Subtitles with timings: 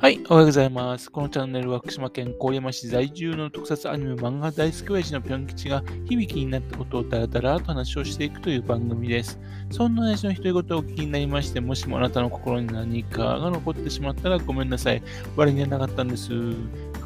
[0.00, 1.12] はい、おはようございます。
[1.12, 9.38] このチャンネルは福島県郡山市在住の特撮アニメ漫画大好き親父のぴょん吉が響きになったことをダラダラと話をしていくという番組です。
[9.70, 15.02] そんな親父の独り言をお聞きになりまして、もしもあなたの心に何かが残ってしまったらごめんなさい。
[15.36, 16.30] 悪気はなかったんです。
[16.30, 16.56] 不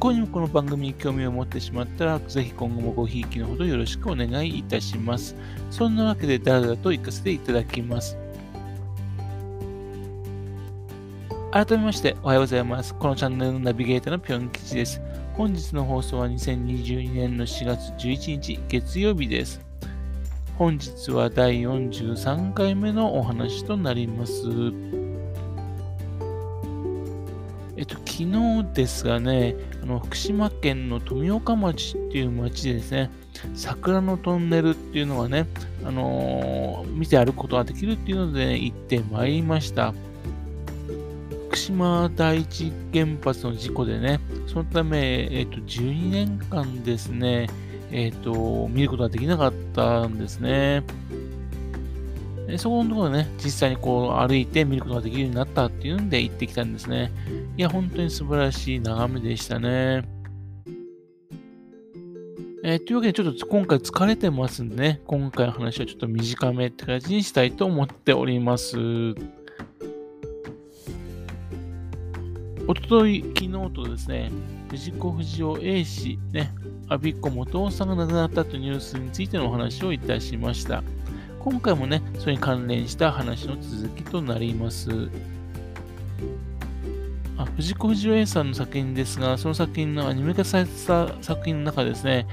[0.00, 5.36] 幸にもこの番組に興味を持ってしまったら、ぜひ今後もごひいきのほどよろしくお願いいたします。
[5.70, 8.16] そんなわけでダラダラと行かせていただきます。
[11.50, 12.94] 改めましておはようございます。
[12.94, 15.00] このチャンネルのナビゲーターのぴょん吉です。
[15.32, 19.58] 本日の放送は2022年の4月11日月曜日です。
[20.58, 24.42] 本日は第43回目のお話となります。
[27.78, 33.10] えっと、昨日ですがね、あの福島県の富岡町っていう町でですね、
[33.54, 35.46] 桜のトンネルっていうのがね、
[35.82, 39.94] あのー、見て歩くことができるっていうので、ね、行ってまいりました。
[41.58, 47.48] 島第一原発の事故でね、そのため、え、ー、と、12年間ですね、
[47.90, 50.84] え、ー、と、見ることができなかったんですね。
[52.56, 57.12] そこのところでね、実際にこう歩いて見ることができるようになったっていうんで行ってきたんですね。
[57.58, 60.08] いや、本当に素晴らしい眺めでしたね。
[62.64, 68.78] えー、というわけで、ちょっと今回疲れてますんでね、今回の話はちょっと短めって感じにしたいと思っております。
[72.68, 74.30] おととい、昨日とですね、
[74.68, 76.52] 藤子不二雄 A 氏、ね、
[76.90, 80.82] 阿ビ子元夫さんが亡くなったというニュースについてのお話をいたしました。
[81.40, 85.08] 今回もね、それに関連した話の続きとなります。
[87.38, 92.26] あ藤子不二雄 A さんの作品ですが、その作品のアニメ化された作品の中ですね、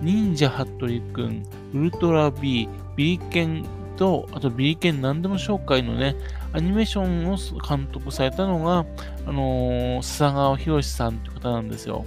[0.00, 1.42] 忍者ハットリくん、
[1.74, 3.66] ウルトラ B、ビリケン
[3.98, 6.16] と、あとビリケン何でも紹介のね、
[6.52, 7.36] アニメーションを
[7.66, 8.84] 監督されたのが、
[9.26, 12.04] あのー、笹川博さんという方なんですよ。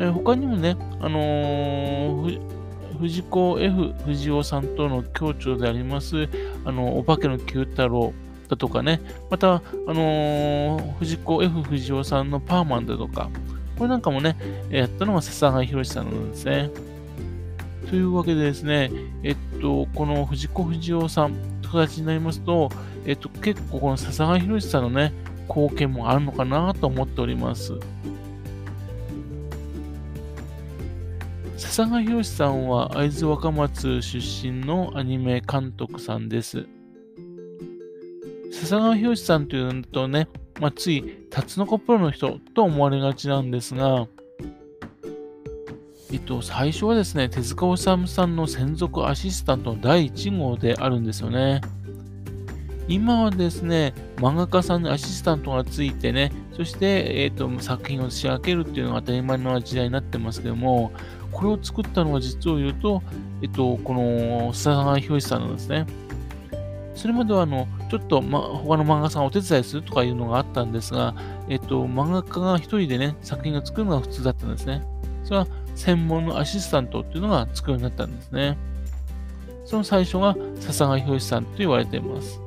[0.00, 2.40] え他にもね、あのー、
[2.98, 6.28] 藤子 F 不二雄さんとの共著であります、
[6.64, 8.12] あの、お化けの九太郎
[8.48, 9.00] だとかね、
[9.30, 13.28] また、あのー、藤子 F 不二雄さんのパーマンだとか、
[13.76, 14.36] これなんかもね、
[14.70, 16.70] やったのが笹川博さんなんですね。
[17.88, 18.90] というわけでですね、
[19.22, 22.70] えっと、この藤子不二雄さんと形になりますと、
[23.06, 25.12] えっと、結構この笹川博さんのね、
[25.48, 27.78] 貢献もあるのかなと思っております。
[31.56, 36.66] 笹川博さんは会津若松出身のアニメ監督さんです。
[38.52, 40.28] 笹川博さんというとね、
[40.60, 44.06] まあ、つい、タツノコプロの人と思われがちなんですが、
[46.12, 51.62] えっと、最初はですね、手塚治虫さんの専属アシスタントの第1号であるんですよね。
[52.86, 60.92] 今はですね、漫画家さんにアシスタントがついてね、そして、えっと、作品を仕上げるっていうのが当たり前の時代になってますけども、
[61.30, 63.02] これを作ったのは実を言うと、
[63.40, 65.86] えっと、この笹川博さんなんですね。
[66.94, 71.14] それまではあの、ちょっと、ま、他の漫画さんお手伝いするとかいうのがあったんですが、
[71.48, 74.82] えっと、漫画家が一人でね、作品を作るのが普通だったんですね。
[75.24, 78.56] それは専門のアシスタントっていうのがつくようになったんですね。
[79.64, 82.40] その最初が笹川博さんと言われています。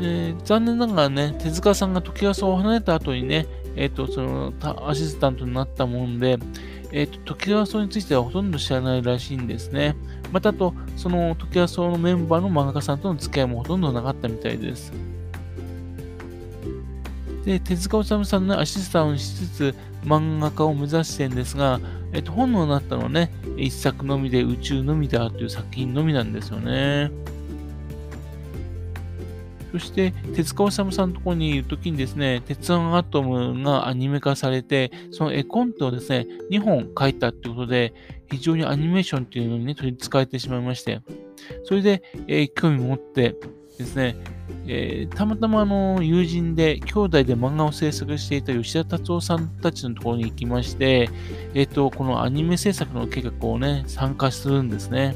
[0.00, 4.52] えー、残念ながらね、手塚さんが時朝を離れた後にね、えっ、ー、と、その、
[4.86, 6.38] アシスタントになったもんで、
[6.92, 9.96] えっ、ー、と、時朝についてはほとんど知らないらしいんですね。
[10.32, 14.92] またと、その時朝のメンバーの漫画家さんとの付き合いもほとんどなかったみたいです。
[17.44, 19.74] で、手塚治虫さんのアシスタントにしつつ、
[20.04, 21.80] 漫画家を目指してんですが、
[22.12, 27.10] えっと、本能になったのはね、一作のみで宇宙のみだという作品のみなんですよね。
[29.72, 37.92] そして、手塚治虫さんのところにいるときにですね、鉄腕アトムがアニメ化されて、その絵コンテをですね、2本書いたってことで、
[38.30, 41.02] 非常にアニメーションっていうのにね、取り憑かれてしまいまして、
[41.64, 43.36] それで、えー、興味持って
[43.78, 44.16] ですね、
[44.66, 51.08] えー、たまたまあの友人で兄弟で漫画を制作していた吉田達夫さんたちのところに行きまして、
[51.54, 55.14] えっ、ー、と、このアニメ制作の計画をね、参加するんですね。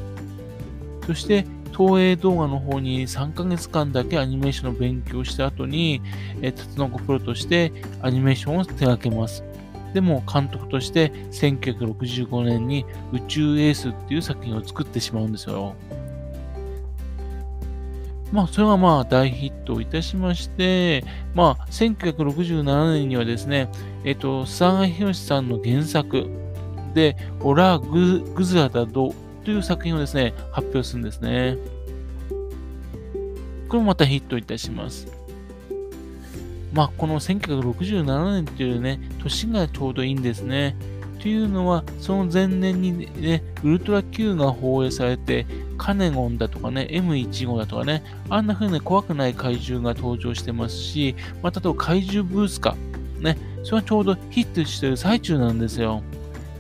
[1.07, 1.47] そして、
[1.77, 6.03] 東映動画の方に3ヶ月間だけアニメーションの勉強した後に、
[6.43, 9.43] えー、タツノコプロとしてアニメーションを手掛けます。
[9.95, 15.75] でも監督として1965年に宇宙エースっていう作品を作ってしまうんですよ。
[18.33, 23.69] まあ、それがまあ大ヒットいたしまして、まあ、1967年にはですね、
[24.05, 26.29] えっ、と、佐賀博さんの原作
[26.95, 29.15] で、オラググズラダド
[29.45, 31.59] という作品をですね、発表するんですね。
[33.69, 35.07] これもまたヒットいたします。
[36.73, 40.75] まあ、この1967年というね、年がちょうどいいんですね。
[41.23, 45.47] というのは、その前年にね、ウルトラ Q が放映されて、
[45.79, 52.75] カネゴンだとかね、M15 だとかね、あんな風に怖くない怪獣が登場してますし、また、あと怪獣ブースカ、
[53.21, 56.03] ね、それはちょうどヒットしてる最中なんですよ。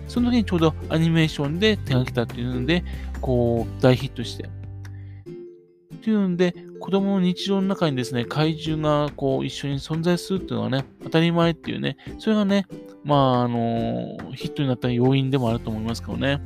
[0.06, 2.84] その時にちょうどアニメーションで手がけたっていうので、
[3.20, 4.48] こう、大ヒットして。
[6.02, 12.66] というんで、子供の日常の中にですね、怪獣がこう一緒に存在するっていうのはね、当たり前っていうね、それがね、
[13.04, 16.40] まあ、あのヒットになった要因でもあると思いますけどね。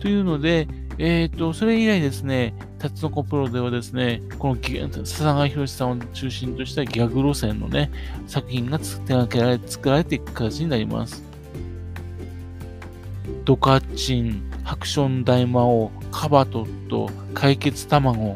[0.00, 0.66] というので、
[0.98, 4.56] えっ、ー、と、それ以来ですね、タツノコプロではですね、この
[5.04, 7.90] 笹川博さんを中心としたギャグ路線のね、
[8.26, 11.22] 作品が手掛けられ、作られていく形になります。
[13.44, 18.34] ドカチン、ハクション大魔王、カバトット、解決卵、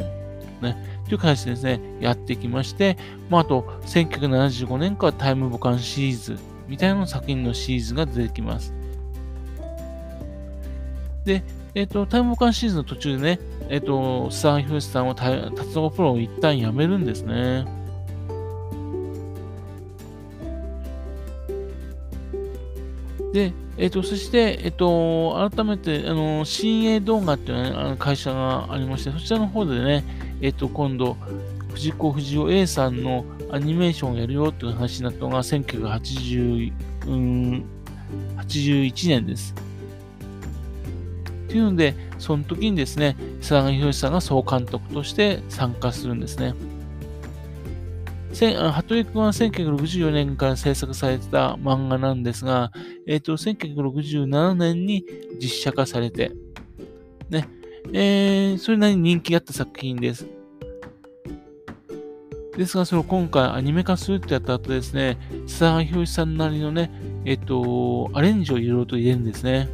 [0.62, 2.96] ね、という形でですね、やってきまして、
[3.28, 6.38] まあ、あと、1975年からタイムボカンシリーズ
[6.68, 8.72] みたいな作品のシリーズが出てきます。
[11.26, 11.44] で、
[11.74, 17.66] えっ、ー、と、タイムボカンシリーズの途中でね、えっ、ー、と、スター・ヒュースさんはタツノコプロを一旦やめるんですね。
[23.32, 30.04] で、えっ、ー、と、そして、えっ、と、改めて、あの、新鋭動画っていう、ね、あの会社がありまして、そちらの方でね、
[30.42, 31.16] えっ、と、今度、
[31.72, 36.72] 藤子不二雄 A さんのアニメーションをやるよっていう話になったのが1981、
[37.06, 37.64] うん、
[38.46, 39.54] 年です。
[41.48, 46.54] というので、その時にですね、佐賀博さんが総監督として参加するんですね。
[48.32, 52.72] 服部君は1964年から制作された漫画なんですが、
[53.06, 55.04] えっ、ー、と、1967年に
[55.40, 56.32] 実写化されて、
[57.28, 57.48] ね、
[57.92, 60.26] えー、それなりに人気があった作品です。
[62.56, 66.90] ですが、それを今回アニメ化するってやった後ですね、佐賀博さんなりのね、
[67.24, 69.68] えっ、ー、と、アレンジをいろいろと入れるんですね。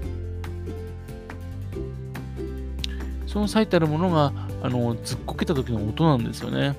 [3.27, 4.33] その最たるものが、
[4.63, 6.75] あの、ずっこけた時の音なんですよね。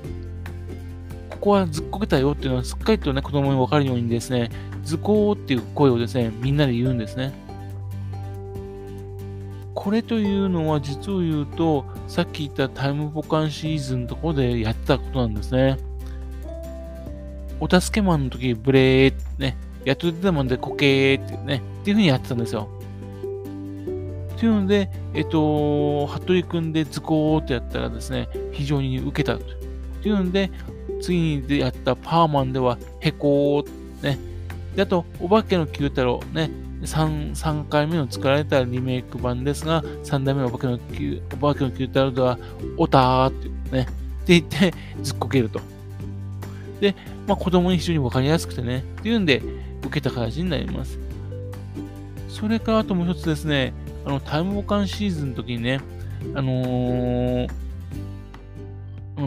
[1.40, 4.50] ここはずっこけたよっていうのは、すっかりとね、子供にわかるようにですね、
[4.84, 7.34] 図工っていう声をですね、みんなで言うんですね。
[9.74, 15.78] これというのは実を言うと、さっき言ったタイムボカンシーズンのところでやってたことなんですね。
[17.62, 19.56] お助けマンの時、ブレーってね、
[19.86, 22.68] やっと出たもんでコケーってね、っていう風にやってたんですよ。
[24.36, 29.46] っていうので、えっと、服部君で図工ってやったらですね、非常に受けたと。
[30.06, 30.52] いうので、
[31.01, 34.18] 次にやったパーマンでは、へこー、ね。
[34.75, 36.50] で、あと、お化けの九太郎、ね。
[36.81, 42.40] 3, 3回目の作られたリメイク版ですが、3代目のお化けの九お化けの九太郎では、
[42.78, 43.86] おたーってね、っ
[44.25, 44.74] て言って
[45.04, 45.60] ずっこけると。
[46.80, 46.96] で、
[47.28, 49.42] まあ子供に非常にわかりやすくてね、っていうんで、
[49.81, 51.00] 受けた形になります。
[52.30, 53.74] それからあともう一つですね、
[54.06, 55.81] あの、タイムボカンシーズンの時にね、
[56.34, 57.50] あのー、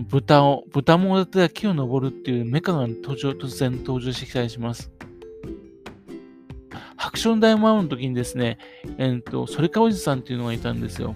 [0.00, 4.90] 豚を、豚もだったら木を登るっていうメカが登場、突然登場してきたりします。
[6.96, 8.58] ハクション大魔王の時にですね、
[8.96, 11.14] えー、っと、それかおじさんっていうのがいたんですよ。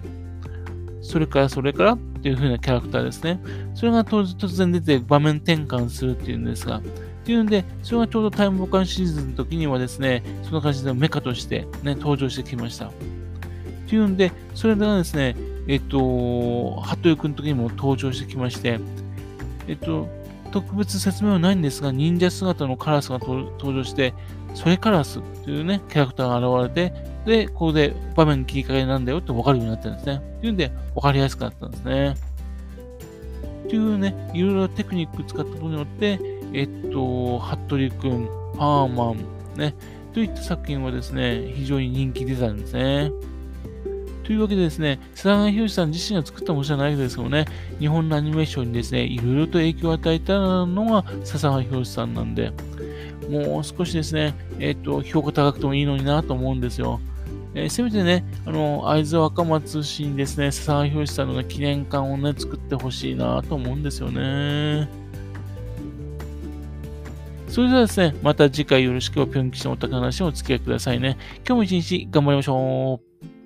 [1.01, 3.39] それからそれからっていう風なキャラクターですね。
[3.73, 6.81] それが突然出て場面転換するっていうんですが、っ
[7.23, 12.87] ていうんで、それがちょうどタイムボカンシーズンの時にはですね、その感じでメカとしてね、登場してきました。
[12.87, 12.91] っ
[13.87, 18.79] ていうんで、それがですね、えっと、服部君の時にも登場してきまして、
[19.67, 20.07] えっと、
[20.51, 24.13] 特別説明はないんですが、忍者姿のカラスが登場して、
[24.53, 26.93] それカラスというね、キャラクターが現れて、
[27.25, 30.21] で、ここで場面切り替えなんだよって分かるようになってるんですね。
[30.37, 32.15] っていうんで、分かりやすくなったんですね。
[33.69, 36.19] というね、いろいろテクニック使ったことによって、
[36.53, 39.17] えっと、服部君、パーマン、
[39.57, 39.75] ね、
[40.13, 43.11] といった作品はですね、非常に人気出たんですね。
[44.27, 47.45] というわけでですね、菅原博さん自身が作ったものじゃないですけどね、
[47.79, 52.51] 日本のアニメーションにですね、いろいろと影響を与えたのが笹原博さんなんで、
[53.29, 56.99] もう少しですね、えっ、ー、と、評価高くてもいいのになと思うんですよ。
[57.55, 64.89] えー、せめてね、あの、会津若松市にですね、笹原博さんの、ね、記念館をね、作ってほしいなと思うんですよね。
[67.47, 71.17] それではですね、また次回よろしくおぴょん吉のお宝話をお付き合いくださいね。
[71.37, 73.36] 今日も一日頑張りましょう。